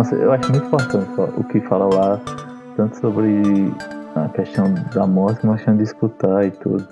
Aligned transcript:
Nossa, 0.00 0.14
eu 0.14 0.32
acho 0.32 0.50
muito 0.50 0.64
importante 0.64 1.10
o 1.36 1.44
que 1.44 1.60
fala 1.60 1.94
lá, 1.94 2.18
tanto 2.74 2.96
sobre 2.96 3.42
a 4.16 4.30
questão 4.30 4.72
da 4.94 5.06
morte, 5.06 5.42
como 5.42 5.52
a 5.52 5.56
questão 5.56 5.76
de 5.76 5.82
escutar 5.82 6.46
e 6.46 6.50
tudo. 6.52 6.88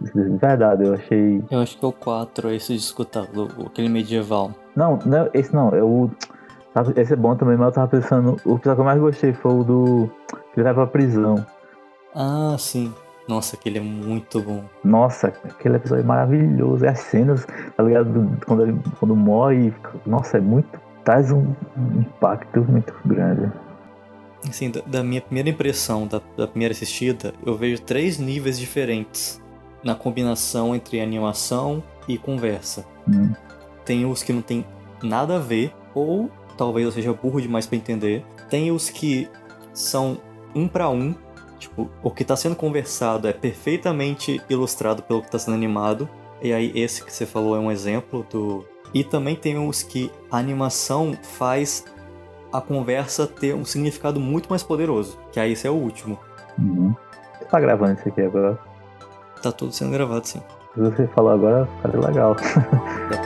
De 0.00 0.10
verdade, 0.38 0.84
eu 0.84 0.94
achei. 0.94 1.40
Eu 1.52 1.60
acho 1.60 1.78
que 1.78 1.84
é 1.84 1.88
o 1.88 1.92
4, 1.92 2.50
esse 2.50 2.72
de 2.72 2.80
escutar, 2.80 3.28
aquele 3.64 3.88
medieval. 3.88 4.50
Não, 4.74 4.98
não, 5.06 5.30
esse 5.32 5.54
não, 5.54 5.68
é 5.68 5.84
o. 5.84 6.10
Esse 6.96 7.12
é 7.12 7.16
bom 7.16 7.36
também, 7.36 7.56
mas 7.56 7.68
eu 7.68 7.74
tava 7.74 7.86
pensando. 7.86 8.30
O 8.44 8.56
episódio 8.56 8.74
que 8.74 8.80
eu 8.80 8.84
mais 8.84 9.00
gostei 9.00 9.32
foi 9.32 9.52
o 9.52 9.62
do. 9.62 10.10
Que 10.52 10.58
ele 10.58 10.64
vai 10.64 10.74
pra 10.74 10.86
prisão. 10.88 11.46
Ah, 12.12 12.56
sim. 12.58 12.92
Nossa, 13.28 13.54
aquele 13.54 13.78
é 13.78 13.82
muito 13.82 14.42
bom. 14.42 14.64
Nossa, 14.82 15.28
aquele 15.28 15.76
episódio 15.76 16.02
é 16.02 16.06
maravilhoso. 16.06 16.84
É 16.84 16.88
as 16.88 16.98
cenas, 16.98 17.46
tá 17.76 17.84
ligado? 17.84 18.36
Quando 18.44 18.62
ele 18.64 18.80
quando 18.98 19.14
morre. 19.14 19.72
Nossa, 20.04 20.38
é 20.38 20.40
muito. 20.40 20.87
Traz 21.08 21.32
um, 21.32 21.54
um 21.74 22.00
impacto 22.00 22.62
muito 22.70 22.94
grande. 23.02 23.50
Assim, 24.46 24.70
da, 24.70 24.82
da 24.82 25.02
minha 25.02 25.22
primeira 25.22 25.48
impressão, 25.48 26.06
da, 26.06 26.20
da, 26.36 26.46
primeira 26.46 26.72
assistida, 26.72 27.32
eu 27.46 27.56
vejo 27.56 27.80
três 27.80 28.18
níveis 28.18 28.58
diferentes 28.58 29.40
na 29.82 29.94
combinação 29.94 30.74
entre 30.74 31.00
animação 31.00 31.82
e 32.06 32.18
conversa. 32.18 32.84
Hum. 33.08 33.32
Tem 33.86 34.04
os 34.04 34.22
que 34.22 34.34
não 34.34 34.42
tem 34.42 34.66
nada 35.02 35.36
a 35.36 35.38
ver, 35.38 35.74
ou 35.94 36.30
talvez 36.58 36.84
eu 36.84 36.92
seja 36.92 37.14
burro 37.14 37.40
demais 37.40 37.66
para 37.66 37.78
entender. 37.78 38.22
Tem 38.50 38.70
os 38.70 38.90
que 38.90 39.30
são 39.72 40.18
um 40.54 40.68
para 40.68 40.90
um, 40.90 41.14
tipo, 41.58 41.90
o 42.02 42.10
que 42.10 42.20
está 42.20 42.36
sendo 42.36 42.54
conversado 42.54 43.26
é 43.26 43.32
perfeitamente 43.32 44.42
ilustrado 44.50 45.02
pelo 45.02 45.20
que 45.22 45.28
está 45.28 45.38
sendo 45.38 45.54
animado. 45.54 46.06
E 46.42 46.52
aí 46.52 46.70
esse 46.74 47.02
que 47.02 47.10
você 47.10 47.24
falou 47.24 47.56
é 47.56 47.58
um 47.58 47.72
exemplo 47.72 48.26
do. 48.30 48.62
E 48.94 49.04
também 49.04 49.36
tem 49.36 49.58
os 49.58 49.82
que 49.82 50.10
a 50.30 50.38
animação 50.38 51.16
faz 51.22 51.84
a 52.52 52.60
conversa 52.60 53.26
ter 53.26 53.54
um 53.54 53.64
significado 53.64 54.18
muito 54.18 54.48
mais 54.48 54.62
poderoso. 54.62 55.18
Que 55.32 55.40
aí 55.40 55.52
esse 55.52 55.66
é 55.66 55.70
o 55.70 55.74
último. 55.74 56.18
Uhum. 56.58 56.94
Você 57.38 57.44
tá 57.44 57.60
gravando 57.60 57.98
isso 57.98 58.08
aqui 58.08 58.22
agora? 58.22 58.58
Tá 59.42 59.52
tudo 59.52 59.72
sendo 59.72 59.92
gravado, 59.92 60.26
sim. 60.26 60.42
Se 60.74 60.80
você 60.80 61.06
falou 61.08 61.32
agora, 61.32 61.66
ficaria 61.76 62.00
legal. 62.00 62.36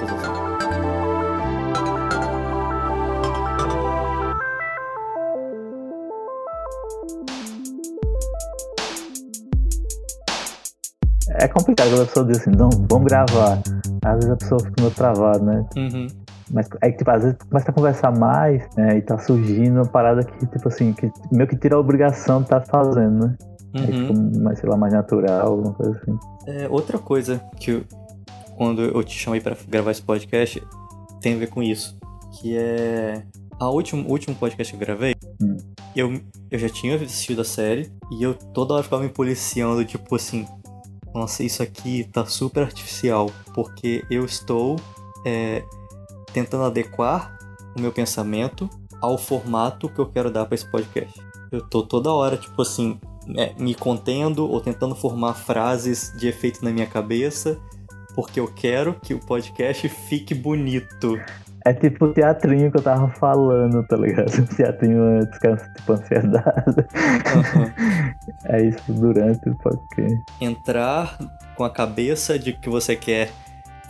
Usar. 0.04 0.52
É 11.34 11.48
complicado 11.48 11.88
quando 11.88 12.02
a 12.02 12.06
pessoa 12.06 12.26
diz 12.26 12.40
assim, 12.40 12.50
não, 12.50 12.68
vamos 12.88 13.06
gravar. 13.06 13.58
Às 14.04 14.14
vezes 14.14 14.30
a 14.30 14.36
pessoa 14.36 14.60
fica 14.60 14.74
meio 14.80 14.90
travada, 14.94 15.44
né? 15.44 15.66
Uhum. 15.76 16.06
Mas 16.50 16.68
é 16.82 16.90
que, 16.90 16.98
tipo, 16.98 17.10
às 17.10 17.22
vezes 17.22 17.38
começa 17.38 17.70
a 17.70 17.74
conversar 17.74 18.18
mais 18.18 18.62
né, 18.76 18.98
e 18.98 19.02
tá 19.02 19.18
surgindo 19.18 19.76
uma 19.76 19.86
parada 19.86 20.22
que, 20.22 20.46
tipo 20.46 20.68
assim, 20.68 20.92
que 20.92 21.10
meio 21.30 21.48
que 21.48 21.56
tira 21.56 21.76
a 21.76 21.78
obrigação 21.78 22.38
de 22.38 22.44
estar 22.44 22.60
tá 22.60 22.66
fazendo, 22.66 23.26
né? 23.26 23.36
Uhum. 23.74 23.80
Aí 23.80 23.92
fica 23.92 24.40
mais, 24.40 24.58
sei 24.58 24.68
lá, 24.68 24.76
mais 24.76 24.92
natural, 24.92 25.46
alguma 25.48 25.72
coisa 25.72 25.98
assim. 25.98 26.18
É, 26.46 26.68
outra 26.68 26.98
coisa 26.98 27.40
que 27.58 27.70
eu, 27.70 27.84
quando 28.56 28.82
eu 28.82 29.02
te 29.02 29.18
chamei 29.18 29.40
para 29.40 29.56
gravar 29.68 29.92
esse 29.92 30.02
podcast 30.02 30.62
tem 31.20 31.34
a 31.34 31.38
ver 31.38 31.48
com 31.48 31.62
isso. 31.62 31.96
Que 32.32 32.56
é. 32.56 33.22
A 33.58 33.70
último, 33.70 34.06
o 34.08 34.10
último 34.10 34.34
podcast 34.34 34.72
que 34.72 34.82
eu 34.82 34.86
gravei, 34.86 35.14
hum. 35.40 35.56
eu, 35.94 36.20
eu 36.50 36.58
já 36.58 36.68
tinha 36.68 36.96
assistido 36.96 37.42
a 37.42 37.44
série 37.44 37.92
e 38.10 38.22
eu 38.22 38.34
toda 38.34 38.74
hora 38.74 38.82
ficava 38.82 39.02
me 39.02 39.08
policiando, 39.08 39.84
tipo 39.84 40.16
assim, 40.16 40.46
nossa, 41.14 41.42
isso 41.42 41.62
aqui 41.62 42.04
tá 42.12 42.24
super 42.24 42.64
artificial, 42.64 43.30
porque 43.54 44.04
eu 44.10 44.24
estou 44.24 44.76
é, 45.24 45.64
tentando 46.32 46.64
adequar 46.64 47.38
o 47.76 47.80
meu 47.80 47.92
pensamento 47.92 48.68
ao 49.00 49.18
formato 49.18 49.88
que 49.88 49.98
eu 49.98 50.06
quero 50.06 50.30
dar 50.30 50.46
para 50.46 50.54
esse 50.54 50.70
podcast. 50.70 51.20
Eu 51.50 51.66
tô 51.68 51.82
toda 51.82 52.10
hora, 52.12 52.36
tipo 52.36 52.62
assim, 52.62 52.98
é, 53.36 53.52
me 53.58 53.74
contendo 53.74 54.48
ou 54.48 54.60
tentando 54.60 54.94
formar 54.94 55.34
frases 55.34 56.12
de 56.16 56.28
efeito 56.28 56.64
na 56.64 56.70
minha 56.70 56.86
cabeça, 56.86 57.60
porque 58.14 58.40
eu 58.40 58.48
quero 58.48 58.94
que 58.94 59.12
o 59.12 59.20
podcast 59.20 59.88
fique 59.88 60.34
bonito. 60.34 61.18
É 61.64 61.72
tipo 61.72 62.06
o 62.06 62.12
teatrinho 62.12 62.70
que 62.70 62.78
eu 62.78 62.82
tava 62.82 63.08
falando, 63.08 63.86
tá 63.86 63.96
ligado? 63.96 64.30
O 64.42 64.56
teatrinho 64.56 65.18
é 65.18 65.26
tipo 65.26 65.92
ansiedade. 65.92 66.76
Uhum. 66.76 68.12
É 68.44 68.62
isso 68.64 68.92
durante 68.92 69.48
o 69.48 69.56
podcast. 69.58 70.22
Entrar 70.40 71.18
com 71.56 71.64
a 71.64 71.70
cabeça 71.70 72.38
de 72.38 72.52
que 72.52 72.68
você 72.68 72.94
quer 72.94 73.30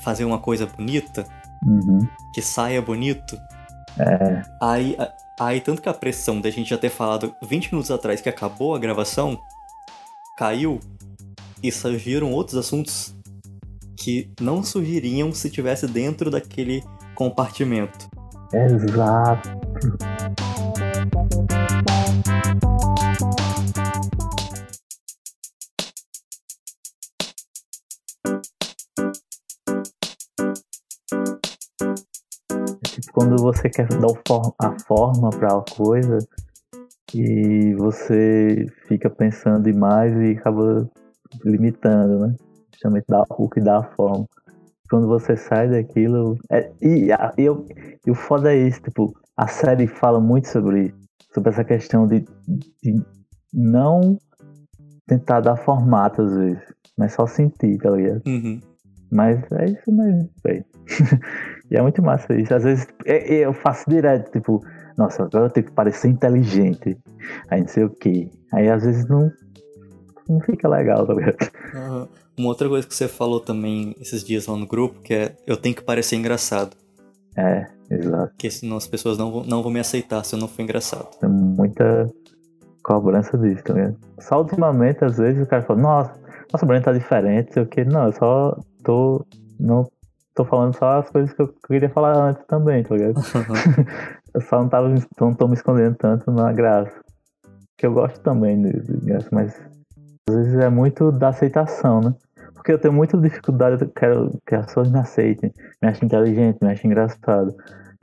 fazer 0.01 0.25
uma 0.25 0.39
coisa 0.39 0.67
bonita, 0.67 1.25
uhum. 1.65 2.07
que 2.35 2.41
saia 2.41 2.81
bonito. 2.81 3.39
É. 3.99 4.43
Aí, 4.61 4.97
aí, 5.39 5.61
tanto 5.61 5.83
que 5.83 5.89
a 5.89 5.95
pressão 5.95 6.41
da 6.41 6.51
gente 6.51 6.71
já 6.71 6.79
ter 6.79 6.89
falado 6.89 7.35
20 7.43 7.73
minutos 7.73 7.91
atrás 7.91 8.21
que 8.21 8.29
acabou 8.29 8.75
a 8.75 8.79
gravação, 8.79 9.39
caiu 10.37 10.81
e 11.63 11.71
surgiram 11.71 12.33
outros 12.33 12.57
assuntos 12.57 13.15
que 13.97 14.31
não 14.41 14.63
surgiriam 14.63 15.33
se 15.33 15.49
tivesse 15.49 15.87
dentro 15.87 16.31
daquele 16.31 16.83
compartimento. 17.15 18.09
Exato. 18.53 19.49
Tipo, 32.85 33.13
quando 33.13 33.37
você 33.39 33.71
quer 33.71 33.89
dar 33.89 34.09
a 34.59 34.79
forma 34.87 35.31
para 35.31 35.57
a 35.57 35.65
coisa 35.75 36.19
e 37.15 37.75
você 37.75 38.67
fica 38.87 39.09
pensando 39.09 39.65
demais 39.65 40.15
e 40.17 40.39
acaba 40.39 40.89
limitando, 41.45 42.27
né? 42.27 42.37
Justamente 42.73 43.07
o 43.31 43.49
que 43.49 43.61
dá 43.61 43.79
a 43.79 43.85
forma 43.95 44.27
quando 44.93 45.09
você 45.09 45.35
sai 45.39 45.71
daquilo. 45.71 46.37
É, 46.51 46.71
e, 46.83 47.11
a, 47.11 47.33
eu, 47.39 47.67
e 48.07 48.11
o 48.11 48.15
foda 48.15 48.53
é 48.53 48.59
isso, 48.59 48.83
tipo, 48.83 49.15
a 49.35 49.47
série 49.47 49.87
fala 49.87 50.21
muito 50.21 50.49
sobre 50.49 50.95
sobre 51.33 51.49
essa 51.49 51.65
questão 51.65 52.07
de, 52.07 52.27
de 52.83 53.03
não 53.55 54.19
tentar 55.07 55.41
dar 55.41 55.57
formato 55.57 56.21
às 56.21 56.35
vezes, 56.35 56.63
mas 56.99 57.15
só 57.15 57.27
sentir, 57.27 57.79
tá 57.79 57.89
ligado? 57.89 58.21
Uhum. 58.27 58.61
Mas 59.11 59.43
é 59.53 59.65
isso 59.65 59.91
mesmo, 59.91 60.29
velho. 60.45 60.65
e 61.71 61.77
é 61.77 61.81
muito 61.81 62.03
massa 62.03 62.35
isso. 62.35 62.55
Às 62.55 62.65
vezes 62.65 62.87
é, 63.07 63.37
é, 63.37 63.47
eu 63.47 63.55
faço 63.55 63.89
direto, 63.89 64.31
tipo, 64.31 64.63
nossa, 64.99 65.23
agora 65.23 65.47
eu 65.47 65.51
tenho 65.51 65.69
que 65.69 65.73
parecer 65.73 66.09
inteligente. 66.09 66.99
Aí 67.49 67.63
não 67.63 67.69
sei 67.69 67.85
o 67.85 67.91
que. 67.91 68.31
Aí 68.53 68.69
às 68.69 68.85
vezes 68.85 69.09
não, 69.09 69.31
não 70.33 70.41
fica 70.41 70.69
legal, 70.69 71.07
tá 71.07 71.15
ligado? 71.15 71.37
Uhum. 71.75 72.09
Uma 72.39 72.49
outra 72.49 72.69
coisa 72.69 72.87
que 72.87 72.95
você 72.95 73.09
falou 73.09 73.41
também 73.41 73.95
esses 74.01 74.25
dias 74.25 74.47
lá 74.47 74.57
no 74.57 74.67
grupo, 74.67 75.01
que 75.01 75.15
é 75.15 75.37
eu 75.47 75.57
tenho 75.57 75.75
que 75.75 75.83
parecer 75.83 76.17
engraçado. 76.17 76.77
É, 77.37 77.67
exato. 77.91 78.29
Porque 78.29 78.51
senão 78.51 78.77
as 78.77 78.87
pessoas 78.87 79.19
não 79.19 79.31
vão, 79.31 79.45
não 79.45 79.63
vão 79.63 79.73
me 79.73 79.81
aceitar 79.81 80.25
se 80.25 80.35
eu 80.35 80.39
não 80.39 80.49
for 80.49 80.63
engraçado. 80.63 81.09
Tem 81.21 81.29
muita 81.29 82.11
cobrança 82.83 83.37
disso, 83.39 83.63
tá 83.65 83.75
ligado? 83.75 83.97
Só 84.21 84.39
ultimamente, 84.39 85.05
às 85.05 85.19
vezes, 85.19 85.43
o 85.43 85.47
cara 85.47 85.63
fala, 85.63 85.81
nossa, 85.81 86.23
nossa, 86.53 86.65
o 86.65 86.69
Breno 86.69 86.85
tá 86.85 86.93
diferente, 86.93 87.55
sei 87.55 87.63
o 87.63 87.67
que. 87.67 87.85
Não, 87.85 88.07
eu 88.07 88.13
só 88.13 88.57
tô. 88.85 89.25
Não 89.59 89.87
tô 90.35 90.45
falando 90.45 90.77
só 90.77 90.99
as 90.99 91.11
coisas 91.11 91.33
que 91.33 91.41
eu 91.41 91.49
queria 91.67 91.89
falar 91.89 92.15
antes 92.17 92.45
também, 92.47 92.83
tá 92.83 92.95
ligado? 92.95 93.21
eu 94.35 94.41
só 94.43 94.61
não 94.61 94.69
tava 94.69 94.93
não 95.21 95.35
tô 95.35 95.49
me 95.49 95.55
escondendo 95.55 95.97
tanto 95.97 96.31
na 96.31 96.53
graça. 96.53 96.93
Que 97.79 97.87
eu 97.87 97.93
gosto 97.93 98.21
também 98.21 98.61
de, 98.61 98.81
de 98.81 99.07
graça, 99.07 99.29
mas 99.33 99.59
às 100.29 100.37
vezes 100.37 100.55
é 100.55 100.69
muito 100.69 101.11
da 101.11 101.29
aceitação, 101.29 102.01
né? 102.01 102.15
Porque 102.55 102.73
eu 102.73 102.79
tenho 102.79 102.95
muita 102.95 103.19
dificuldade, 103.19 103.83
eu 103.83 103.89
quero 103.89 104.31
que 104.47 104.55
as 104.55 104.67
pessoas 104.67 104.91
me 104.91 104.99
aceitem, 104.99 105.53
me 105.83 105.89
achem 105.89 106.07
inteligente, 106.07 106.59
me 106.63 106.71
achem 106.71 106.91
engraçado. 106.91 107.55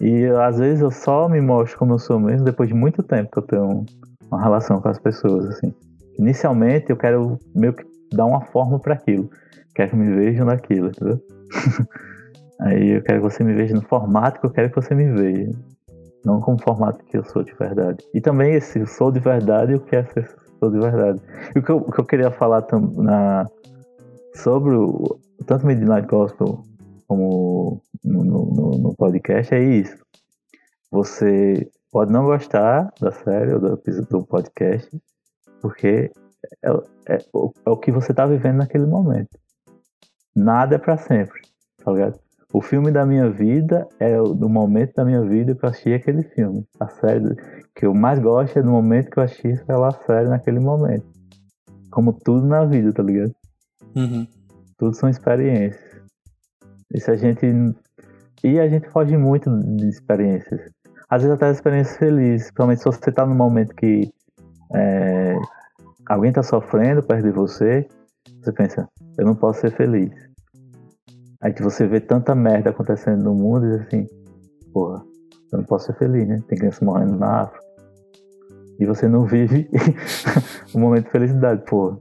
E 0.01 0.25
às 0.25 0.57
vezes 0.59 0.81
eu 0.81 0.91
só 0.91 1.29
me 1.29 1.39
mostro 1.39 1.79
como 1.79 1.93
eu 1.93 1.99
sou 1.99 2.19
mesmo 2.19 2.43
depois 2.43 2.67
de 2.67 2.75
muito 2.75 3.01
tempo 3.01 3.31
que 3.31 3.39
eu 3.39 3.43
tenho 3.43 3.85
uma 4.29 4.41
relação 4.41 4.81
com 4.81 4.89
as 4.89 4.99
pessoas, 4.99 5.45
assim. 5.45 5.73
Inicialmente 6.17 6.89
eu 6.89 6.97
quero 6.97 7.39
meio 7.55 7.73
que 7.73 7.85
dar 8.13 8.25
uma 8.25 8.41
forma 8.41 8.79
para 8.79 8.95
aquilo. 8.95 9.29
Quero 9.73 9.91
que 9.91 9.95
me 9.95 10.13
vejam 10.13 10.45
naquilo, 10.45 10.89
entendeu? 10.89 11.21
Aí 12.61 12.97
eu 12.97 13.01
quero 13.01 13.21
que 13.21 13.31
você 13.31 13.43
me 13.43 13.53
veja 13.53 13.73
no 13.73 13.81
formato 13.81 14.41
que 14.41 14.45
eu 14.45 14.51
quero 14.51 14.69
que 14.69 14.75
você 14.75 14.93
me 14.93 15.09
veja. 15.13 15.51
Não 16.25 16.41
como 16.41 16.61
formato 16.61 17.03
que 17.05 17.17
eu 17.17 17.23
sou 17.23 17.43
de 17.43 17.53
verdade. 17.53 18.03
E 18.13 18.19
também 18.19 18.53
esse 18.53 18.85
sou 18.85 19.09
de 19.09 19.21
verdade 19.21 19.71
e 19.71 19.75
o 19.75 19.79
que 19.79 19.95
é 19.95 20.03
ser 20.03 20.27
sou 20.59 20.69
de 20.69 20.79
verdade. 20.79 21.21
E 21.55 21.59
o 21.59 21.63
que 21.63 21.71
eu, 21.71 21.77
o 21.77 21.91
que 21.91 21.99
eu 21.99 22.05
queria 22.05 22.31
falar 22.31 22.65
na, 22.97 23.47
sobre 24.35 24.75
o, 24.75 25.19
tanto 25.45 25.65
Midnight 25.65 26.07
Gospel 26.07 26.63
como 27.07 27.81
no, 28.03 28.23
no, 28.23 28.71
no, 28.77 28.95
podcast 28.95 29.53
é 29.53 29.63
isso. 29.63 29.97
Você 30.91 31.69
pode 31.91 32.11
não 32.11 32.25
gostar 32.25 32.91
da 32.99 33.11
série 33.11 33.53
ou 33.53 33.59
do, 33.59 33.81
do 34.09 34.23
podcast, 34.25 34.89
porque 35.61 36.11
é, 36.63 36.69
é, 37.07 37.15
é, 37.15 37.25
o 37.65 37.77
que 37.77 37.91
você 37.91 38.11
está 38.11 38.25
vivendo 38.25 38.57
naquele 38.57 38.85
momento. 38.85 39.37
Nada 40.35 40.75
é 40.75 40.77
para 40.77 40.97
sempre, 40.97 41.41
tá 41.83 41.91
ligado? 41.91 42.19
O 42.51 42.61
filme 42.61 42.91
da 42.91 43.05
minha 43.05 43.29
vida 43.29 43.87
é 43.99 44.19
o 44.19 44.33
do 44.33 44.49
momento 44.49 44.93
da 44.95 45.05
minha 45.05 45.21
vida 45.21 45.53
que 45.53 45.63
eu 45.63 45.69
assisti 45.69 45.93
aquele 45.93 46.23
filme. 46.23 46.65
A 46.79 46.87
série 46.87 47.35
que 47.75 47.85
eu 47.85 47.93
mais 47.93 48.19
gosto 48.19 48.57
é 48.57 48.63
do 48.63 48.71
momento 48.71 49.11
que 49.11 49.19
eu 49.19 49.23
assisti 49.23 49.49
aquela 49.49 49.91
série 49.91 50.27
naquele 50.27 50.59
momento. 50.59 51.05
Como 51.91 52.11
tudo 52.11 52.47
na 52.47 52.65
vida, 52.65 52.91
tá 52.91 53.03
ligado? 53.03 53.33
Uhum. 53.95 54.27
Tudo 54.77 54.95
são 54.95 55.09
experiências. 55.09 56.01
E 56.93 56.99
se 56.99 57.11
a 57.11 57.15
gente. 57.15 57.45
E 58.43 58.59
a 58.59 58.67
gente 58.67 58.89
foge 58.89 59.15
muito 59.15 59.49
de 59.75 59.87
experiências. 59.87 60.71
Às 61.07 61.21
vezes 61.21 61.35
até 61.35 61.51
experiências 61.51 61.97
felizes, 61.97 62.47
principalmente 62.47 62.79
se 62.79 62.85
você 62.85 63.11
tá 63.11 63.25
num 63.25 63.35
momento 63.35 63.75
que 63.75 64.11
é, 64.73 65.35
alguém 66.07 66.31
tá 66.31 66.41
sofrendo 66.41 67.03
perto 67.03 67.25
de 67.25 67.31
você, 67.31 67.87
você 68.41 68.51
pensa, 68.53 68.87
eu 69.17 69.25
não 69.25 69.35
posso 69.35 69.61
ser 69.61 69.71
feliz. 69.75 70.28
Aí 71.41 71.53
que 71.53 71.63
você 71.63 71.87
vê 71.87 72.01
tanta 72.01 72.35
merda 72.35 72.69
acontecendo 72.69 73.23
no 73.23 73.33
mundo 73.33 73.65
e 73.65 73.75
assim, 73.75 74.07
porra, 74.73 75.01
eu 75.51 75.59
não 75.59 75.65
posso 75.65 75.87
ser 75.87 75.93
feliz, 75.97 76.27
né? 76.27 76.41
Tem 76.47 76.57
criança 76.57 76.83
morrendo 76.83 77.17
na 77.17 77.43
África. 77.43 77.65
E 78.79 78.85
você 78.85 79.07
não 79.07 79.25
vive 79.25 79.69
um 80.75 80.79
momento 80.79 81.05
de 81.05 81.11
felicidade, 81.11 81.63
porra. 81.65 81.97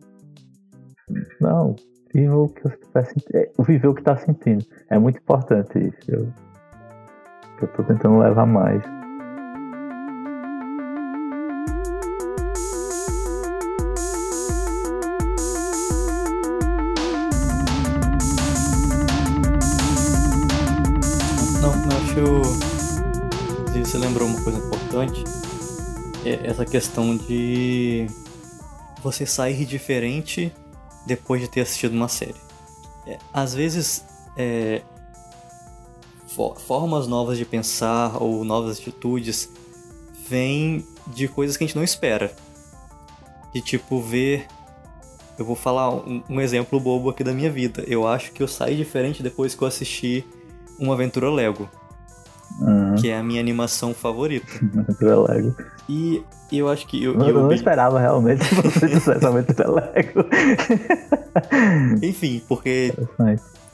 Não, 1.41 1.77
viva 2.13 2.37
o 2.37 2.49
que 2.49 2.63
você 2.63 2.77
tá 2.93 3.05
sentindo. 3.05 3.49
Viver 3.65 3.89
o 3.89 3.95
que 3.95 4.03
tá 4.03 4.17
sentindo. 4.17 4.65
É 4.91 4.99
muito 4.99 5.19
importante 5.19 5.79
isso. 5.79 6.11
Eu, 6.11 6.29
eu 7.63 7.69
tô 7.69 7.83
tentando 7.85 8.19
levar 8.19 8.47
mais. 8.47 8.83
Você 23.81 23.99
lembrou 23.99 24.29
uma 24.29 24.43
coisa 24.43 24.59
importante. 24.59 25.23
É 26.25 26.49
essa 26.49 26.65
questão 26.65 27.17
de 27.17 28.07
você 29.03 29.25
sair 29.25 29.65
diferente 29.65 30.53
depois 31.07 31.41
de 31.41 31.49
ter 31.49 31.61
assistido 31.63 31.93
uma 31.95 32.09
série. 32.09 32.35
É, 33.07 33.19
às 33.33 33.55
vezes, 33.55 34.05
é, 34.37 34.83
fo- 36.27 36.55
formas 36.55 37.07
novas 37.07 37.39
de 37.39 37.45
pensar 37.45 38.23
ou 38.23 38.45
novas 38.45 38.79
atitudes 38.79 39.49
vêm 40.29 40.85
de 41.07 41.29
coisas 41.29 41.57
que 41.57 41.65
a 41.65 41.67
gente 41.67 41.77
não 41.77 41.85
espera. 41.85 42.35
De 43.55 43.61
tipo, 43.63 44.01
ver. 44.03 44.47
Eu 45.39 45.45
vou 45.45 45.55
falar 45.55 45.91
um, 45.95 46.23
um 46.29 46.41
exemplo 46.41 46.81
bobo 46.81 47.09
aqui 47.09 47.23
da 47.23 47.33
minha 47.33 47.51
vida. 47.51 47.85
Eu 47.87 48.07
acho 48.07 48.33
que 48.33 48.43
eu 48.43 48.49
saí 48.49 48.77
diferente 48.77 49.23
depois 49.23 49.55
que 49.55 49.63
eu 49.63 49.69
assisti 49.69 50.27
Uma 50.79 50.95
Aventura 50.95 51.31
Lego. 51.31 51.71
Que 53.01 53.09
é 53.09 53.17
a 53.19 53.23
minha 53.23 53.41
animação 53.41 53.95
favorita. 53.95 54.47
Lego. 55.01 55.55
E 55.89 56.23
eu 56.53 56.69
acho 56.69 56.87
que 56.87 57.03
eu, 57.03 57.15
Eu, 57.15 57.29
eu 57.29 57.43
não 57.43 57.53
esperava 57.53 57.99
realmente 57.99 58.47
que 58.49 58.55
você 58.55 58.89
dissesse 58.89 59.25
Aventura 59.25 59.71
Lego. 59.71 60.25
Enfim, 62.03 62.43
porque 62.49 62.93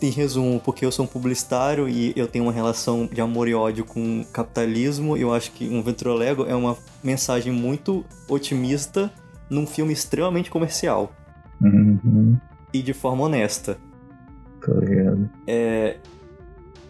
em 0.02 0.10
resumo, 0.10 0.60
porque 0.60 0.84
eu 0.84 0.92
sou 0.92 1.04
um 1.04 1.08
publicitário 1.08 1.88
e 1.88 2.12
eu 2.16 2.26
tenho 2.26 2.44
uma 2.44 2.52
relação 2.52 3.06
de 3.10 3.20
amor 3.20 3.48
e 3.48 3.54
ódio 3.54 3.84
com 3.84 4.20
o 4.20 4.24
capitalismo, 4.26 5.16
eu 5.16 5.32
acho 5.32 5.50
que 5.52 5.68
um 5.68 5.82
Ventura 5.82 6.14
Lego 6.14 6.44
é 6.46 6.54
uma 6.54 6.76
mensagem 7.02 7.52
muito 7.52 8.04
otimista 8.28 9.10
num 9.48 9.66
filme 9.66 9.92
extremamente 9.92 10.50
comercial 10.50 11.12
Uhum. 11.62 12.36
e 12.72 12.82
de 12.82 12.92
forma 12.92 13.24
honesta. 13.24 13.78
Tô 14.60 14.72
ligado. 14.80 15.30
É, 15.46 15.96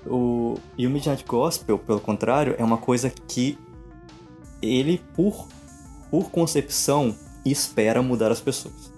o 0.07 0.57
e 0.77 0.87
o 0.87 0.91
Midnight 0.91 1.25
Gospel, 1.27 1.79
pelo 1.79 2.01
contrário, 2.01 2.55
é 2.59 2.65
uma 2.65 2.79
coisa 2.79 3.11
que 3.11 3.59
ele, 4.63 5.01
por, 5.15 5.49
por 6.11 6.31
concepção, 6.31 7.15
espera 7.45 8.03
mudar 8.03 8.31
as 8.31 8.41
pessoas. 8.41 8.93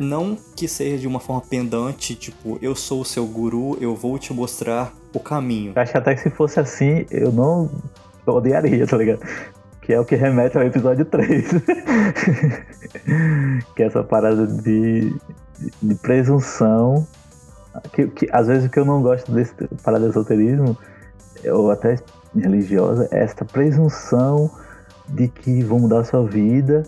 Não 0.00 0.36
que 0.56 0.66
seja 0.66 0.98
de 0.98 1.06
uma 1.06 1.20
forma 1.20 1.42
pendante, 1.42 2.16
tipo, 2.16 2.58
eu 2.60 2.74
sou 2.74 3.02
o 3.02 3.04
seu 3.04 3.24
guru, 3.24 3.78
eu 3.80 3.94
vou 3.94 4.18
te 4.18 4.32
mostrar 4.32 4.92
o 5.14 5.20
caminho. 5.20 5.72
Acho 5.76 5.92
que 5.92 5.98
até 5.98 6.14
que 6.14 6.22
se 6.22 6.30
fosse 6.30 6.58
assim, 6.58 7.06
eu 7.10 7.30
não 7.30 7.70
eu 8.26 8.34
odiaria, 8.34 8.84
tá 8.86 8.96
ligado? 8.96 9.20
Que 9.80 9.92
é 9.92 10.00
o 10.00 10.04
que 10.04 10.16
remete 10.16 10.58
ao 10.58 10.64
episódio 10.64 11.04
3. 11.04 11.50
que 13.74 13.82
é 13.82 13.86
essa 13.86 14.02
parada 14.02 14.46
de, 14.46 15.14
de 15.80 15.94
presunção. 15.96 17.06
Que, 17.92 18.06
que 18.08 18.28
às 18.32 18.46
vezes 18.48 18.66
o 18.66 18.70
que 18.70 18.78
eu 18.78 18.84
não 18.84 19.00
gosto 19.00 19.30
desse 19.30 19.54
parada 19.82 20.04
de 20.04 20.10
esoterismo, 20.10 20.76
ou 21.52 21.70
até 21.70 21.96
religiosa, 22.34 23.08
é 23.10 23.22
essa 23.22 23.44
presunção 23.44 24.50
de 25.08 25.28
que 25.28 25.62
vou 25.62 25.78
mudar 25.78 26.00
a 26.00 26.04
sua 26.04 26.26
vida, 26.26 26.82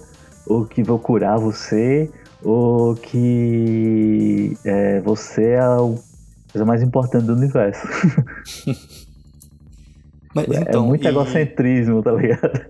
ou 0.46 0.64
que 0.64 0.82
vou 0.82 0.98
curar 0.98 1.38
você, 1.38 2.10
ou 2.42 2.94
que 2.94 4.56
é, 4.64 5.00
você 5.00 5.50
é 5.50 5.60
a 5.60 5.76
coisa 6.50 6.64
mais 6.64 6.82
importante 6.82 7.26
do 7.26 7.34
universo. 7.34 7.86
Mas, 10.34 10.48
É 10.48 10.62
então, 10.62 10.86
muito 10.86 11.04
e, 11.04 11.08
egocentrismo, 11.08 12.02
tá 12.02 12.12
ligado? 12.12 12.60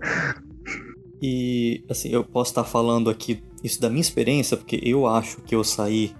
e 1.21 1.83
assim, 1.89 2.09
eu 2.09 2.23
posso 2.23 2.51
estar 2.51 2.63
falando 2.65 3.09
aqui 3.09 3.41
isso 3.63 3.81
da 3.81 3.89
minha 3.89 4.01
experiência, 4.01 4.57
porque 4.57 4.79
eu 4.83 5.07
acho 5.07 5.41
que 5.41 5.55
eu 5.55 5.63
saí 5.63 6.13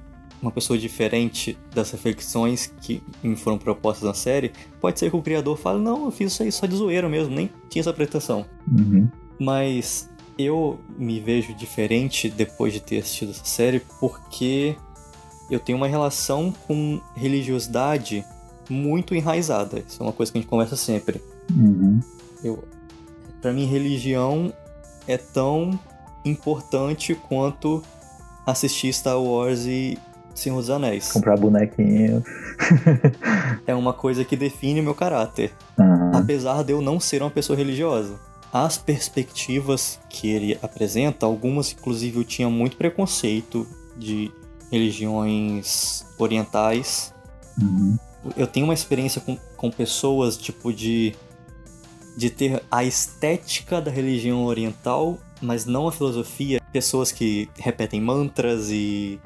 uma 0.44 0.51
pessoa 0.51 0.78
diferente 0.78 1.57
das 1.74 1.92
reflexões 1.92 2.72
que 2.81 3.01
me 3.24 3.36
foram 3.36 3.57
propostas 3.57 4.04
na 4.04 4.13
série. 4.13 4.51
Pode 4.81 5.00
ser 5.00 5.10
que 5.10 5.16
o 5.16 5.22
criador 5.22 5.57
fale, 5.57 5.80
não, 5.80 6.06
eu 6.06 6.12
fiz 6.12 6.34
isso 6.34 6.44
aí 6.44 6.51
só 6.51 6.66
de 6.66 6.75
zoeira 6.75 7.07
mesmo, 7.07 7.34
nem 7.34 7.50
tinha 7.69 7.81
essa 7.81 7.94
pretensão. 7.94 8.45
Uhum. 8.69 9.10
Mas 9.40 10.10
eu 10.38 10.80
me 10.98 11.19
vejo 11.19 11.54
diferente 11.54 12.30
depois 12.30 12.74
de 12.74 12.81
ter 12.81 13.00
assistido 13.00 13.31
essa 13.31 13.45
série 13.45 13.81
porque 14.00 14.75
eu 15.50 15.60
tenho 15.60 15.78
uma 15.78 15.88
relação 15.88 16.54
com 16.68 17.00
religiosidade 17.16 18.25
muito 18.69 19.16
enraizada. 19.16 19.84
Isso 19.88 20.01
é 20.01 20.06
uma 20.06 20.13
coisa 20.13 20.31
que 20.31 20.38
a 20.38 20.42
gente 20.42 20.50
conversa 20.50 20.75
sempre. 20.75 21.24
Uhum. 21.56 22.01
Eu, 22.44 22.63
para 23.42 23.54
mim, 23.54 23.66
religião 23.66 24.54
é 25.07 25.18
tão 25.18 25.80
importante 26.25 27.16
quanto 27.16 27.81
assistir 28.45 28.92
Star 28.94 29.21
Wars 29.21 29.66
e 29.66 29.97
Senhor 30.33 30.57
dos 30.57 30.69
Anéis. 30.69 31.11
Comprar 31.11 31.37
bonequinho. 31.37 32.23
É 33.66 33.73
uma 33.73 33.94
coisa 33.94 34.25
que 34.25 34.35
define 34.35 34.81
o 34.81 34.83
meu 34.83 34.94
caráter. 34.94 35.52
Uhum. 35.78 36.11
apesar 36.13 36.63
de 36.63 36.73
eu 36.73 36.81
não 36.81 36.99
ser 36.99 37.21
uma 37.21 37.31
pessoa 37.31 37.57
religiosa. 37.57 38.19
As 38.52 38.78
perspectivas 38.78 39.99
que 40.09 40.30
ele 40.30 40.59
apresenta, 40.61 41.25
algumas 41.25 41.71
inclusive 41.71 42.18
eu 42.18 42.23
tinha 42.23 42.49
muito 42.49 42.78
preconceito 42.78 43.66
de 43.97 44.31
religiões 44.71 46.06
orientais. 46.18 47.13
Uhum. 47.59 47.97
Eu 48.37 48.47
tenho 48.47 48.66
uma 48.66 48.73
experiência 48.73 49.21
com, 49.21 49.37
com 49.57 49.71
pessoas, 49.71 50.37
tipo, 50.37 50.71
de, 50.71 51.16
de 52.16 52.30
ter 52.30 52.63
a 52.69 52.83
estética 52.83 53.81
da 53.81 53.92
religião 53.92 54.45
oriental, 54.45 55.18
mas 55.42 55.66
não 55.66 55.87
a 55.87 55.92
filosofia. 55.92 56.61
Pessoas 56.71 57.11
que 57.11 57.49
repetem 57.57 57.99
mantras 57.99 58.69
e 58.69 59.19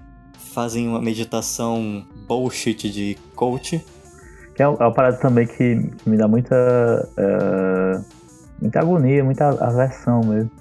fazem 0.54 0.88
uma 0.88 1.02
meditação 1.02 2.06
bullshit 2.28 2.90
de 2.90 3.18
coach. 3.36 3.84
Que 4.56 4.64
é 4.64 4.68
uma 4.68 4.92
parada 4.92 5.18
também 5.18 5.46
que, 5.46 5.92
me 6.06 6.18
dá 6.18 6.28
muita. 6.28 7.10
eh, 7.18 8.02
muita 8.62 8.80
agonia, 8.80 9.24
muita 9.24 9.50
aversão 9.64 10.22
mesmo. 10.22 10.52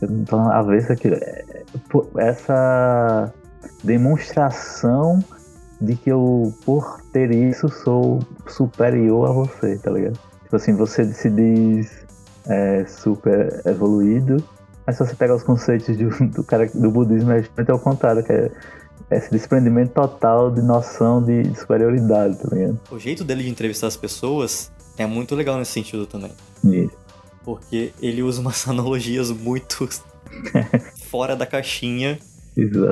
Eu 0.00 0.08
não 0.08 0.24
tô. 0.24 0.38
É, 0.40 1.44
pô, 1.90 2.06
Essa 2.16 3.32
demonstração 3.84 5.22
de 5.80 5.96
que 5.96 6.10
eu, 6.10 6.54
por 6.64 7.02
ter 7.12 7.30
isso, 7.30 7.68
sou 7.68 8.20
superior 8.46 9.28
a 9.28 9.32
você, 9.32 9.78
tá 9.78 9.90
ligado? 9.90 10.18
Tipo 10.44 10.56
assim, 10.56 10.74
você 10.74 11.04
se 11.12 11.30
diz 11.30 12.06
é, 12.46 12.84
super 12.86 13.62
evoluído, 13.64 14.42
mas 14.86 14.96
se 14.96 15.06
você 15.06 15.14
pega 15.14 15.34
os 15.34 15.42
conceitos 15.42 15.96
do, 15.96 16.10
do 16.28 16.44
cara 16.44 16.66
do 16.74 16.90
budismo, 16.90 17.32
é 17.32 17.38
justamente 17.38 17.70
ao 17.70 17.78
contrário, 17.78 18.22
que 18.22 18.32
é 18.32 18.50
esse 19.10 19.30
desprendimento 19.30 19.92
total 19.92 20.50
de 20.50 20.62
noção 20.62 21.22
de 21.22 21.54
superioridade, 21.58 22.38
tá 22.38 22.48
ligado? 22.54 22.80
O 22.90 22.98
jeito 22.98 23.24
dele 23.24 23.42
de 23.42 23.48
entrevistar 23.50 23.88
as 23.88 23.96
pessoas 23.96 24.70
é 24.96 25.06
muito 25.06 25.34
legal 25.34 25.58
nesse 25.58 25.72
sentido 25.72 26.06
também. 26.06 26.32
Isso. 26.64 26.96
Porque 27.44 27.92
ele 28.00 28.22
usa 28.22 28.40
umas 28.40 28.66
analogias 28.68 29.30
muito 29.30 29.88
fora 31.10 31.34
da 31.34 31.46
caixinha 31.46 32.18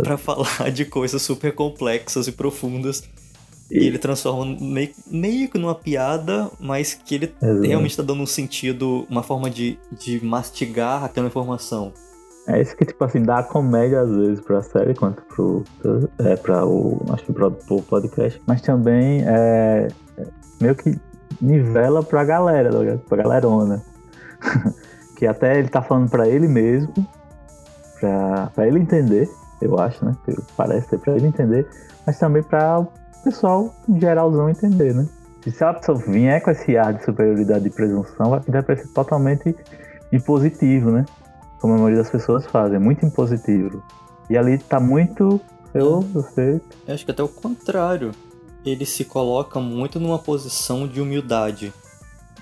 pra 0.03 0.17
falar 0.17 0.71
de 0.71 0.85
coisas 0.85 1.23
super 1.23 1.55
complexas 1.55 2.27
e 2.27 2.33
profundas. 2.33 3.03
E 3.71 3.87
ele 3.87 3.99
transforma 3.99 4.57
meio, 4.59 4.91
meio 5.07 5.49
que 5.51 5.59
numa 5.59 5.75
piada, 5.75 6.51
mas 6.59 6.95
que 6.95 7.15
ele 7.15 7.35
Exato. 7.43 7.61
realmente 7.67 7.97
tá 7.99 8.03
dando 8.03 8.23
um 8.23 8.27
sentido, 8.27 9.07
uma 9.11 9.23
forma 9.23 9.51
de, 9.51 9.79
de 9.93 10.25
mastigar 10.25 11.05
aquela 11.05 11.27
informação. 11.27 11.93
É 12.49 12.63
isso 12.63 12.75
que, 12.75 12.85
tipo 12.87 13.05
assim, 13.05 13.23
dá 13.23 13.43
comédia 13.43 14.01
às 14.01 14.11
vezes 14.11 14.41
pra 14.41 14.63
série, 14.63 14.95
quanto 14.95 15.23
pro, 15.23 15.65
é, 16.19 16.35
pra 16.35 16.65
o, 16.65 16.99
acho 17.13 17.25
que 17.25 17.33
pro, 17.33 17.51
pro 17.51 17.83
podcast. 17.83 18.41
Mas 18.47 18.63
também 18.63 19.23
é, 19.27 19.89
meio 20.59 20.75
que 20.75 20.99
nivela 21.41 22.03
pra 22.03 22.25
galera, 22.25 22.71
tá? 22.71 22.99
Pra 23.07 23.23
galerona. 23.23 23.83
que 25.17 25.27
até 25.27 25.59
ele 25.59 25.69
tá 25.69 25.83
falando 25.83 26.09
pra 26.09 26.27
ele 26.27 26.49
mesmo, 26.49 26.95
pra, 28.01 28.51
pra 28.55 28.67
ele 28.67 28.79
entender, 28.79 29.29
eu 29.61 29.79
acho, 29.79 30.03
né? 30.05 30.17
Parece 30.57 30.89
ter 30.89 30.99
pra 30.99 31.17
ele 31.17 31.27
entender, 31.27 31.69
mas 32.07 32.19
também 32.19 32.43
pra 32.43 32.81
o 32.81 32.89
pessoal 33.25 33.75
em 33.87 34.01
geralzão 34.01 34.49
entender, 34.49 34.95
né? 34.95 35.07
se 35.51 35.65
a 35.65 35.73
pessoa 35.73 35.97
vier 35.99 36.43
com 36.43 36.51
esse 36.51 36.77
ar 36.77 36.93
de 36.93 37.05
superioridade 37.05 37.67
e 37.67 37.71
presunção, 37.71 38.31
vai 38.31 38.41
interpretar 38.41 38.87
totalmente 38.89 39.57
impositivo, 40.13 40.91
né? 40.91 41.05
Como 41.61 41.75
a 41.75 41.77
maioria 41.77 41.99
das 41.99 42.11
pessoas 42.11 42.47
fazem, 42.47 42.77
é 42.77 42.79
muito 42.79 43.05
impositivo. 43.05 43.83
E 44.31 44.37
ali 44.37 44.59
tá 44.59 44.79
muito. 44.79 45.41
Eu, 45.75 46.01
você. 46.01 46.61
Eu 46.87 46.95
acho 46.95 47.05
que 47.05 47.11
até 47.11 47.23
o 47.23 47.29
contrário. 47.29 48.13
Ele 48.65 48.85
se 48.85 49.05
coloca 49.05 49.61
muito 49.61 49.99
numa 49.99 50.19
posição 50.19 50.87
de 50.87 51.01
humildade. 51.01 51.73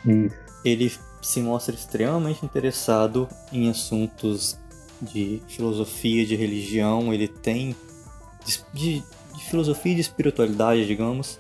Isso. 0.05 0.35
Ele 0.65 0.93
se 1.23 1.41
mostra 1.41 1.75
extremamente 1.75 2.45
interessado 2.45 3.29
em 3.53 3.69
assuntos 3.71 4.59
de 5.01 5.43
filosofia, 5.49 6.27
de 6.27 6.35
religião. 6.35 7.13
Ele 7.13 7.29
tem. 7.29 7.77
de, 8.45 9.03
de 9.35 9.45
filosofia 9.49 9.93
e 9.93 9.95
de 9.97 10.01
espiritualidade, 10.01 10.87
digamos 10.87 11.39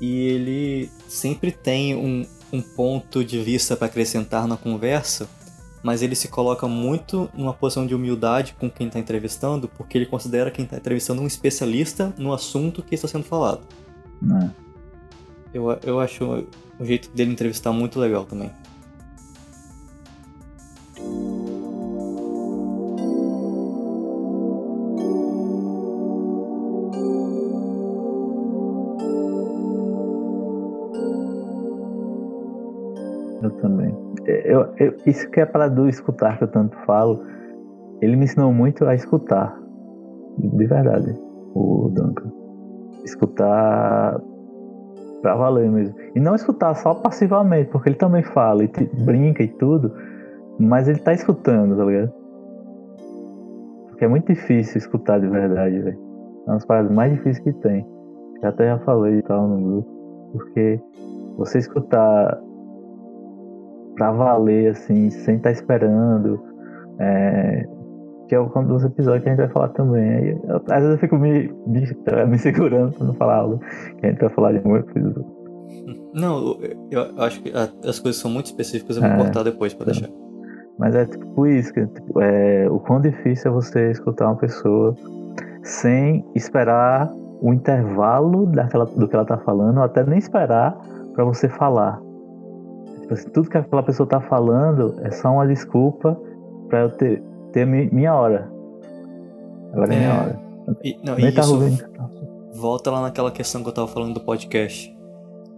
e 0.00 0.28
ele 0.28 0.90
sempre 1.08 1.52
tem 1.52 1.94
um, 1.94 2.26
um 2.52 2.62
ponto 2.62 3.22
de 3.22 3.40
vista 3.42 3.76
para 3.76 3.86
acrescentar 3.86 4.48
na 4.48 4.56
conversa, 4.56 5.28
mas 5.82 6.02
ele 6.02 6.14
se 6.14 6.28
coloca 6.28 6.66
muito 6.66 7.30
numa 7.34 7.52
posição 7.54 7.86
de 7.86 7.94
humildade 7.94 8.54
com 8.58 8.70
quem 8.70 8.86
está 8.86 8.98
entrevistando, 8.98 9.68
porque 9.68 9.96
ele 9.96 10.06
considera 10.06 10.50
quem 10.50 10.64
está 10.64 10.76
entrevistando 10.76 11.22
um 11.22 11.26
especialista 11.26 12.12
no 12.18 12.32
assunto 12.32 12.82
que 12.82 12.94
está 12.94 13.08
sendo 13.08 13.24
falado. 13.24 13.62
É. 14.22 14.50
Eu, 15.52 15.70
eu 15.82 16.00
acho 16.00 16.46
o 16.78 16.84
jeito 16.84 17.10
dele 17.10 17.32
entrevistar 17.32 17.72
muito 17.72 17.98
legal 17.98 18.24
também. 18.24 18.50
Eu, 34.44 34.74
eu, 34.78 34.94
isso 35.06 35.28
que 35.30 35.40
é 35.40 35.46
para 35.46 35.68
do 35.68 35.88
escutar 35.88 36.38
que 36.38 36.44
eu 36.44 36.48
tanto 36.48 36.76
falo, 36.86 37.22
ele 38.00 38.16
me 38.16 38.24
ensinou 38.24 38.52
muito 38.52 38.84
a 38.86 38.94
escutar. 38.94 39.58
De 40.38 40.66
verdade, 40.66 41.14
o 41.54 41.90
Duncan. 41.92 42.30
Escutar 43.04 44.20
pra 45.20 45.34
valer 45.34 45.70
mesmo. 45.70 45.94
E 46.14 46.20
não 46.20 46.34
escutar 46.34 46.74
só 46.74 46.94
passivamente, 46.94 47.70
porque 47.70 47.90
ele 47.90 47.96
também 47.96 48.22
fala 48.22 48.64
e 48.64 48.68
te, 48.68 48.84
brinca 49.04 49.42
e 49.42 49.48
tudo, 49.48 49.92
mas 50.58 50.88
ele 50.88 50.98
tá 50.98 51.12
escutando, 51.12 51.76
tá 51.76 51.84
ligado? 51.84 52.12
Porque 53.88 54.04
é 54.04 54.08
muito 54.08 54.32
difícil 54.32 54.78
escutar 54.78 55.20
de 55.20 55.28
verdade, 55.28 55.78
velho. 55.78 55.98
É 56.46 56.50
uma 56.50 56.54
das 56.54 56.64
paradas 56.64 56.90
mais 56.90 57.12
difíceis 57.12 57.38
que 57.40 57.52
tem. 57.60 57.86
Já 58.42 58.48
até 58.48 58.66
já 58.66 58.78
falei 58.78 59.18
e 59.18 59.22
tal 59.22 59.46
no 59.46 59.60
grupo. 59.60 59.88
Porque 60.32 60.80
você 61.36 61.58
escutar 61.58 62.40
pra 64.00 64.10
valer, 64.12 64.70
assim, 64.70 65.10
sem 65.10 65.36
estar 65.36 65.50
tá 65.50 65.52
esperando. 65.52 66.42
É, 66.98 67.66
que 68.26 68.34
é 68.34 68.40
um 68.40 68.64
dos 68.64 68.82
episódios 68.82 69.22
que 69.22 69.28
a 69.28 69.32
gente 69.32 69.40
vai 69.40 69.48
falar 69.50 69.68
também. 69.68 70.08
Aí, 70.08 70.30
eu, 70.30 70.56
às 70.70 70.82
vezes 70.82 70.90
eu 70.92 70.98
fico 70.98 71.18
me, 71.18 71.52
me, 71.66 71.84
me, 72.28 72.38
segurando 72.38 72.92
pra 72.92 73.06
não 73.06 73.14
falar 73.14 73.34
algo 73.36 73.58
que 73.98 74.06
a 74.06 74.08
gente 74.08 74.20
vai 74.20 74.30
falar 74.30 74.52
de 74.52 74.66
um 74.66 74.76
episódio. 74.76 75.26
Não, 76.14 76.58
eu, 76.90 77.02
eu 77.02 77.22
acho 77.22 77.42
que 77.42 77.52
as 77.54 77.98
coisas 77.98 78.18
são 78.18 78.30
muito 78.30 78.46
específicas, 78.46 78.96
eu 78.96 79.02
vou 79.02 79.10
é, 79.10 79.16
cortar 79.18 79.42
depois 79.42 79.74
pra 79.74 79.84
deixar. 79.84 80.08
Mas 80.78 80.94
é 80.94 81.04
tipo 81.04 81.46
isso, 81.46 81.70
que, 81.74 81.86
tipo, 81.86 82.22
é, 82.22 82.70
o 82.70 82.80
quão 82.80 83.02
difícil 83.02 83.50
é 83.50 83.54
você 83.54 83.90
escutar 83.90 84.28
uma 84.28 84.36
pessoa 84.36 84.94
sem 85.62 86.24
esperar 86.34 87.12
o 87.42 87.52
intervalo 87.52 88.46
daquela, 88.46 88.86
do 88.86 89.06
que 89.06 89.14
ela 89.14 89.26
tá 89.26 89.36
falando, 89.36 89.76
ou 89.76 89.84
até 89.84 90.02
nem 90.04 90.18
esperar 90.18 90.74
para 91.14 91.22
você 91.22 91.50
falar. 91.50 92.00
Tipo 93.16 93.30
tudo 93.30 93.50
que 93.50 93.58
aquela 93.58 93.82
pessoa 93.82 94.08
tá 94.08 94.20
falando 94.20 95.00
é 95.02 95.10
só 95.10 95.32
uma 95.32 95.46
desculpa 95.46 96.20
para 96.68 96.82
eu 96.82 96.90
ter, 96.90 97.22
ter 97.52 97.66
minha 97.66 98.14
hora. 98.14 98.50
Agora 99.72 99.94
é, 99.94 99.98
minha 99.98 100.14
hora. 100.14 100.40
E, 100.84 100.98
não, 101.04 101.16
Nem 101.16 101.32
tá 101.32 101.42
isso 101.42 101.58
volta 102.52 102.90
lá 102.90 103.02
naquela 103.02 103.30
questão 103.30 103.62
que 103.62 103.68
eu 103.68 103.72
tava 103.72 103.88
falando 103.88 104.14
do 104.14 104.20
podcast. 104.20 104.94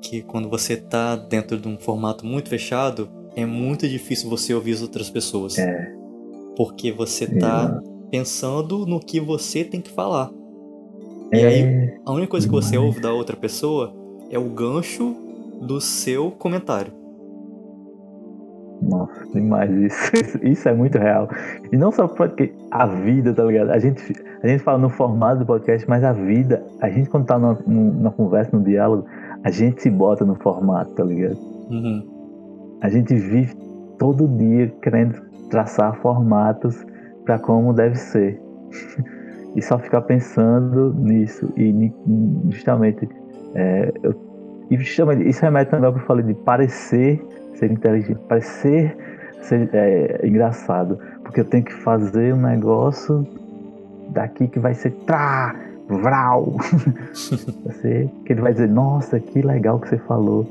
Que 0.01 0.23
quando 0.23 0.49
você 0.49 0.77
tá 0.77 1.15
dentro 1.17 1.59
de 1.59 1.69
um 1.69 1.77
formato 1.77 2.25
muito 2.25 2.49
fechado, 2.49 3.09
é 3.37 3.45
muito 3.45 3.89
difícil 3.89 4.31
você 4.31 4.55
ouvir 4.55 4.73
as 4.73 4.83
outras 4.83 5.11
pessoas. 5.11 5.59
É. 5.59 5.93
Porque 6.57 6.91
você 6.91 7.27
tá 7.27 7.81
é. 7.83 8.11
pensando 8.11 8.87
no 8.87 9.01
que 9.01 9.21
você 9.21 9.65
tem 9.65 9.81
que 9.81 9.91
falar. 9.91 10.31
É. 11.31 11.41
E 11.41 11.47
aí, 11.47 11.95
a 12.05 12.13
única 12.13 12.31
coisa 12.31 12.47
que 12.47 12.53
você 12.53 12.77
ouve 12.77 13.01
da 13.01 13.13
outra 13.13 13.37
pessoa 13.37 13.95
é 14.31 14.39
o 14.39 14.49
gancho 14.49 15.17
do 15.61 15.81
seu 15.81 16.31
comentário. 16.31 17.02
Nossa, 19.07 19.27
demais 19.33 19.71
isso. 19.77 20.13
Isso 20.43 20.69
é 20.69 20.75
muito 20.75 20.99
real. 20.99 21.29
E 21.71 21.77
não 21.77 21.91
só 21.91 22.07
porque 22.07 22.53
a 22.71 22.87
vida, 22.87 23.33
tá 23.33 23.45
ligado? 23.45 23.71
A 23.71 23.79
gente, 23.79 24.13
a 24.43 24.47
gente 24.47 24.63
fala 24.63 24.79
no 24.79 24.89
formato 24.89 25.41
do 25.41 25.47
podcast, 25.47 25.89
mas 25.89 26.05
a 26.05 26.13
vida, 26.13 26.63
a 26.81 26.89
gente 26.89 27.09
quando 27.09 27.27
tá 27.27 27.39
numa, 27.39 27.59
numa 27.67 28.11
conversa, 28.11 28.57
num 28.57 28.63
diálogo, 28.63 29.07
a 29.45 29.51
gente 29.51 29.83
se 29.83 29.91
bota 29.91 30.25
no 30.25 30.35
formato, 30.37 30.93
tá 30.93 31.05
ligado? 31.05 31.39
Uhum. 31.71 32.79
A 32.81 32.89
gente 32.89 33.15
vive 33.15 33.55
todo 33.99 34.29
dia 34.29 34.69
querendo 34.83 35.21
traçar 35.51 35.95
formatos 35.97 36.85
para 37.25 37.39
como 37.39 37.73
deve 37.73 37.97
ser. 37.97 38.41
e 39.55 39.63
só 39.63 39.79
ficar 39.79 40.03
pensando 40.03 40.95
nisso. 40.95 41.53
E 41.57 41.93
justamente, 42.51 43.09
é, 43.55 43.93
eu, 44.03 44.15
e 44.71 44.77
justamente 44.79 45.29
isso 45.29 45.43
remete 45.43 45.71
também 45.71 45.87
ao 45.87 45.93
que 45.93 46.01
eu 46.01 46.07
falei 46.07 46.25
de 46.25 46.35
parecer 46.35 47.23
ser 47.55 47.71
inteligente, 47.71 48.19
parecer 48.29 48.97
ser 49.43 49.69
é, 49.73 50.21
engraçado, 50.25 50.99
porque 51.23 51.41
eu 51.41 51.45
tenho 51.45 51.65
que 51.65 51.73
fazer 51.73 52.33
um 52.33 52.41
negócio 52.41 53.27
daqui 54.11 54.47
que 54.47 54.59
vai 54.59 54.75
ser 54.75 54.91
trá, 55.07 55.55
vral. 55.89 56.57
você, 57.65 58.09
que 58.25 58.33
ele 58.33 58.41
vai 58.41 58.53
dizer, 58.53 58.69
nossa, 58.69 59.19
que 59.19 59.43
legal 59.43 59.79
que 59.81 59.89
você 59.89 59.99
falou. 59.99 60.47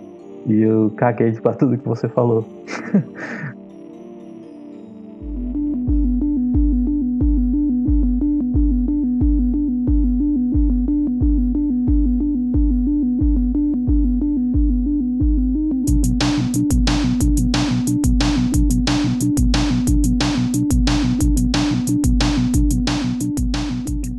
E 0.46 0.62
eu 0.62 0.92
caguei 0.98 1.32
para 1.34 1.54
tudo 1.54 1.78
que 1.78 1.88
você 1.88 2.08
falou. 2.10 2.46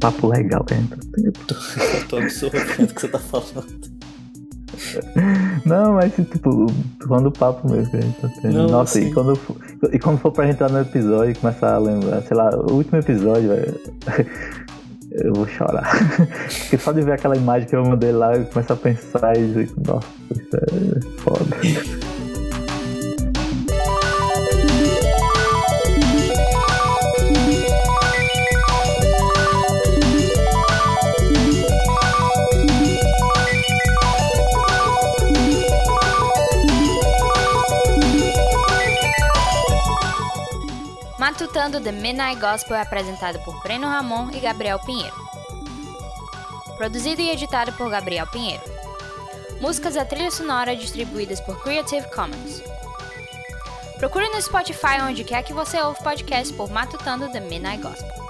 papo 0.03 0.27
legal 0.27 0.65
que 0.65 0.75
a 0.75 0.77
gente 0.77 0.91
tá 0.91 0.97
tendo. 1.15 1.27
Eu 1.27 2.09
tô 2.09 2.17
absorvendo 2.17 2.91
o 2.91 2.95
que 2.95 3.01
você 3.01 3.09
tá 3.09 3.19
falando. 3.21 3.93
Não, 5.65 5.93
mas 5.95 6.13
tipo, 6.15 6.67
quando 7.07 7.27
o 7.27 7.33
papo 7.33 7.71
mesmo 7.71 7.91
que 7.91 7.97
a 7.99 8.01
gente 8.01 8.21
tá 8.21 8.29
tendo. 8.43 8.55
Não, 8.55 8.67
Nossa, 8.69 8.99
assim... 8.99 9.09
e, 9.09 9.15
quando, 9.15 9.39
e 9.93 9.99
quando 9.99 10.19
for 10.19 10.33
pra 10.33 10.49
entrar 10.49 10.71
no 10.71 10.81
episódio 10.81 11.31
e 11.31 11.35
começar 11.37 11.75
a 11.75 11.79
lembrar, 11.79 12.21
sei 12.23 12.37
lá, 12.37 12.51
o 12.51 12.73
último 12.73 12.99
episódio, 12.99 13.49
velho, 13.49 13.81
eu 15.23 15.33
vou 15.35 15.47
chorar. 15.47 15.89
Porque 16.63 16.79
só 16.79 16.91
de 16.91 17.03
ver 17.03 17.13
aquela 17.13 17.37
imagem 17.37 17.69
que 17.69 17.77
eu 17.77 17.85
mandei 17.85 18.11
lá, 18.11 18.35
eu 18.35 18.45
começo 18.47 18.73
a 18.73 18.77
pensar 18.77 19.37
e 19.37 19.47
dizer, 19.47 19.71
nossa, 19.87 20.09
isso 20.33 20.57
é 20.57 21.01
foda. 21.21 22.02
Matutando 41.33 41.81
The 41.81 41.93
Midnight 41.93 42.39
Gospel 42.39 42.77
é 42.77 42.83
apresentado 42.83 43.39
por 43.39 43.59
Breno 43.63 43.89
Ramon 43.89 44.29
e 44.35 44.39
Gabriel 44.39 44.79
Pinheiro. 44.81 45.17
Produzido 46.77 47.23
e 47.23 47.31
editado 47.31 47.73
por 47.73 47.89
Gabriel 47.89 48.27
Pinheiro. 48.27 48.63
Músicas 49.59 49.97
e 49.97 50.05
trilha 50.05 50.31
sonora 50.31 50.77
distribuídas 50.77 51.41
por 51.41 51.59
Creative 51.63 52.07
Commons. 52.11 52.63
Procure 53.99 54.29
no 54.29 54.43
Spotify 54.43 55.01
onde 55.09 55.25
quer 55.25 55.43
que 55.43 55.55
você 55.55 55.81
ouve 55.81 56.03
podcast 56.03 56.53
por 56.53 56.71
Matutando 56.71 57.33
The 57.33 57.41
Midnight 57.41 57.83
Gospel. 57.83 58.22